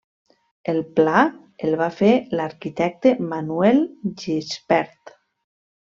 El 0.71 0.79
pla 0.99 1.19
el 1.67 1.77
va 1.83 1.91
fer 1.99 2.11
l'arquitecte 2.39 3.13
Manuel 3.35 3.83
Gispert. 4.27 5.19